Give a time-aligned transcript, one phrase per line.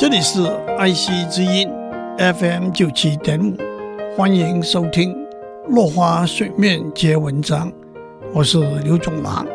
[0.00, 0.42] 这里是
[0.78, 1.68] 爱惜之音
[2.16, 3.54] FM 九七点五，
[4.16, 5.12] 欢迎收听
[5.68, 7.70] 《落花水面皆文章》，
[8.32, 9.46] 我是刘总郎。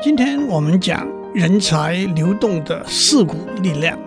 [0.00, 3.98] 今天我们讲人才流动的四股力量。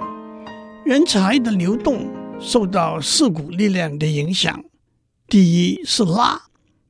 [0.86, 2.08] 人才的流动
[2.40, 4.64] 受到四股力量的影响。
[5.28, 6.42] 第一是拉，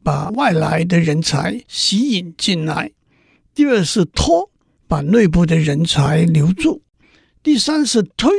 [0.04, 2.92] 把外来的人才吸引进来；
[3.56, 4.52] 第二是拖，
[4.88, 6.82] 把内部的人才留住；
[7.42, 8.30] 第三是推，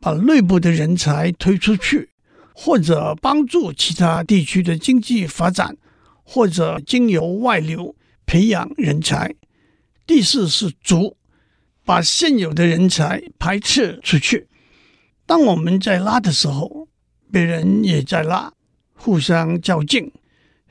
[0.00, 2.10] 把内部的人才推出去，
[2.54, 5.76] 或者帮助其他地区的经济发展，
[6.22, 7.94] 或者经由外流
[8.26, 9.34] 培养人才；
[10.06, 11.16] 第四是足，
[11.84, 14.48] 把现有的人才排斥出去。
[15.26, 16.88] 当我们在拉的时候，
[17.30, 18.52] 别人也在拉。
[19.00, 20.10] 互相较劲，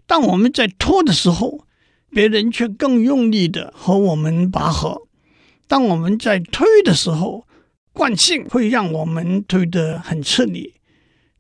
[0.06, 1.66] 当我们在拖的时候，
[2.10, 5.08] 别人却更用力的和我们拔河；
[5.66, 7.47] 当我们在推的时候，
[7.98, 10.76] 惯性会让我们推得很彻底；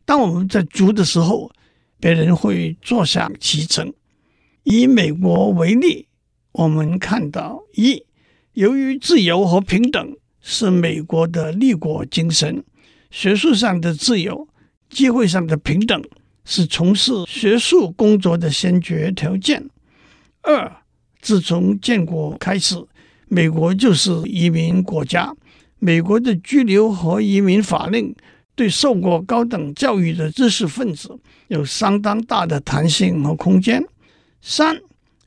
[0.05, 1.51] 当我们在逐的时候，
[1.99, 3.93] 别人会坐享其成。
[4.63, 6.07] 以美国为例，
[6.53, 8.03] 我们看到一，
[8.53, 12.63] 由于自由和平等是美国的立国精神，
[13.11, 14.47] 学术上的自由，
[14.89, 16.03] 机会上的平等。
[16.49, 19.69] 是从事学术工作的先决条件。
[20.41, 20.77] 二，
[21.19, 22.75] 自从建国开始，
[23.27, 25.35] 美国就是移民国家。
[25.79, 28.15] 美国的居留和移民法令
[28.55, 33.83] 对受过高等教育的知识分子有相当大的弹性和空间。
[34.41, 34.79] 三，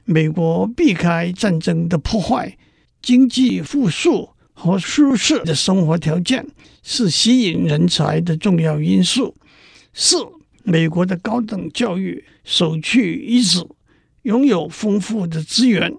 [0.04, 2.56] 美国避开战争的破坏，
[3.00, 6.46] 经济复苏和舒适的生活条件
[6.82, 9.34] 是吸引人才的重要因素。
[9.92, 10.16] 四。
[10.62, 13.66] 美国的高等教育首屈一指，
[14.22, 15.90] 拥有丰富的资源，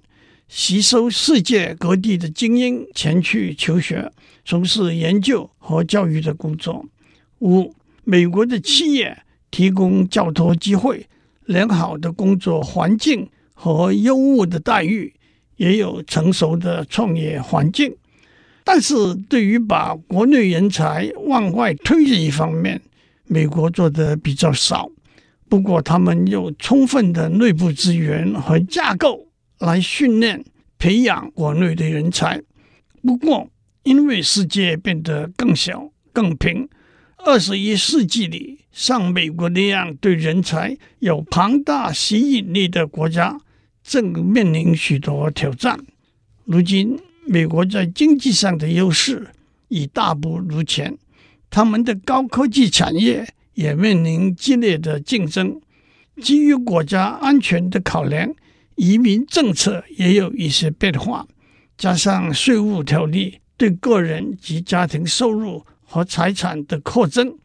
[0.54, 4.12] 吸收世界各地的精英前去求学，
[4.44, 6.86] 从事研究和教育的工作。
[7.40, 9.18] 五，美国的企业
[9.50, 11.08] 提供较多机会、
[11.46, 15.14] 良好的工作环境和优渥的待遇，
[15.56, 17.96] 也有成熟的创业环境。
[18.66, 22.82] 但是对于把国内人才往外推这一方面，
[23.24, 24.92] 美国做的比较少，
[25.48, 29.28] 不过他们有充分的内部资源和架构
[29.62, 30.44] 来训练、
[30.78, 32.42] 培养国内的人才。
[33.02, 33.48] 不过，
[33.84, 36.68] 因为世界变得更小、更平，
[37.18, 43.40] 二十一世纪里，像美国那样对人才有庞大吸引力的国家，
[43.84, 45.80] 正面临许多挑战。
[46.46, 49.28] 如今，美国在经济上的优势
[49.68, 50.98] 已大不如前。
[51.52, 55.62] 他们的高科技产业也面临激烈的竞争，
[56.22, 58.34] 基于国家安全的考量，
[58.76, 61.28] 移民政策也有一些变化。
[61.78, 67.38] 加上税务条例对个人及家庭收入和财产的扩增，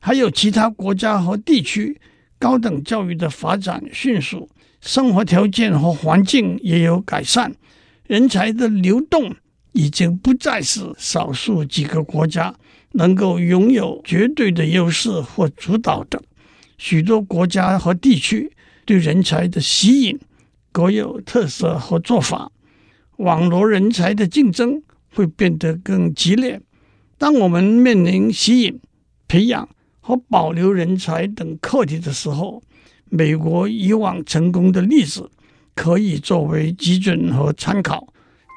[0.00, 2.00] 还有其他国家和地区
[2.38, 4.48] 高等教育的发展迅速，
[4.80, 7.54] 生活条件和环境也有改善，
[8.06, 9.34] 人才的流动
[9.72, 12.54] 已经不再是少数几个国家。
[12.96, 16.22] 能够拥有绝对的优势或主导的
[16.78, 18.52] 许多国家和地区，
[18.84, 20.16] 对人才的吸引
[20.74, 22.50] 各有特色和做法，
[23.18, 24.82] 网罗人才的竞争
[25.14, 26.60] 会变得更激烈。
[27.16, 28.80] 当我们面临吸引、
[29.28, 29.68] 培养
[30.00, 32.60] 和保留人才等课题的时候，
[33.08, 35.30] 美国以往成功的例子
[35.76, 38.08] 可以作为基准和参考，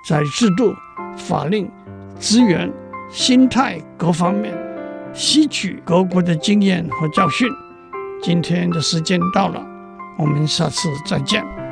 [0.09, 0.73] 在制度、
[1.15, 1.69] 法令、
[2.19, 2.73] 资源。
[3.09, 4.53] 心态各方面，
[5.13, 7.47] 吸取各国的经验和教训。
[8.23, 9.63] 今天的时间到了，
[10.17, 11.66] 我们下次再见。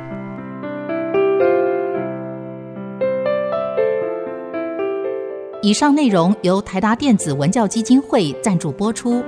[5.66, 9.20] 以上内容由台达电子文教基金会赞助播出。